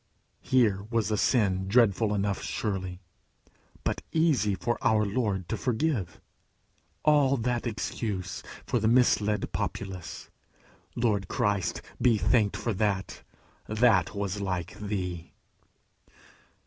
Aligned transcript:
Here 0.41 0.87
was 0.89 1.11
a 1.11 1.15
sin 1.15 1.67
dreadful 1.67 2.15
enough 2.15 2.41
surely 2.41 3.01
but 3.83 4.01
easy 4.11 4.55
for 4.55 4.79
our 4.81 5.05
Lord 5.05 5.47
to 5.49 5.55
forgive. 5.57 6.19
All 7.05 7.37
that 7.37 7.67
excuse 7.67 8.41
for 8.65 8.79
the 8.79 8.87
misled 8.87 9.51
populace! 9.51 10.31
Lord 10.95 11.27
Christ 11.27 11.83
be 12.01 12.17
thanked 12.17 12.57
for 12.57 12.73
that! 12.73 13.21
That 13.67 14.15
was 14.15 14.41
like 14.41 14.75
thee! 14.79 15.33